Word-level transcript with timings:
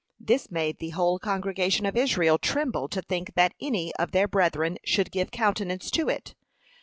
This 0.19 0.49
made 0.49 0.79
the 0.79 0.89
whole 0.89 1.19
congregation 1.19 1.85
of 1.85 1.95
Israel 1.95 2.39
tremble 2.39 2.87
to 2.87 3.03
think 3.03 3.35
that 3.35 3.53
any 3.61 3.93
of 3.97 4.13
their 4.13 4.27
brethren 4.27 4.79
should 4.83 5.11
give 5.11 5.29
countenance 5.29 5.91
to 5.91 6.09
it. 6.09 6.33